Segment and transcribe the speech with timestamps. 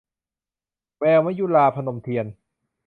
[0.97, 2.25] แววมยุรา- พนมเทียน